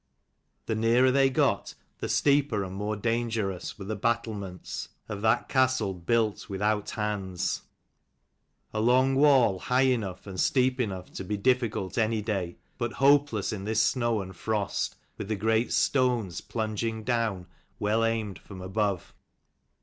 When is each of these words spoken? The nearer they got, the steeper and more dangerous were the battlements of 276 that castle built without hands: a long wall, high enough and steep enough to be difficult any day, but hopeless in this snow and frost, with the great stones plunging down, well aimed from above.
The 0.65 0.73
nearer 0.73 1.11
they 1.11 1.29
got, 1.29 1.75
the 1.99 2.09
steeper 2.09 2.63
and 2.63 2.75
more 2.75 2.95
dangerous 2.95 3.77
were 3.77 3.85
the 3.85 3.95
battlements 3.95 4.87
of 5.07 5.19
276 5.19 5.21
that 5.21 5.47
castle 5.47 5.93
built 5.93 6.49
without 6.49 6.89
hands: 6.89 7.61
a 8.73 8.81
long 8.81 9.13
wall, 9.13 9.59
high 9.59 9.83
enough 9.83 10.25
and 10.25 10.39
steep 10.39 10.79
enough 10.81 11.11
to 11.13 11.23
be 11.23 11.37
difficult 11.37 11.99
any 11.99 12.23
day, 12.23 12.57
but 12.79 12.93
hopeless 12.93 13.53
in 13.53 13.65
this 13.65 13.79
snow 13.83 14.21
and 14.23 14.35
frost, 14.35 14.95
with 15.19 15.27
the 15.27 15.35
great 15.35 15.71
stones 15.71 16.41
plunging 16.41 17.03
down, 17.03 17.45
well 17.77 18.03
aimed 18.03 18.39
from 18.39 18.59
above. 18.59 19.13